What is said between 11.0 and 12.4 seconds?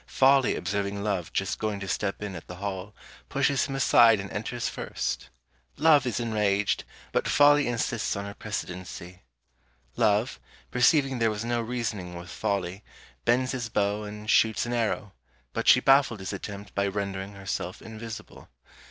there was no reasoning with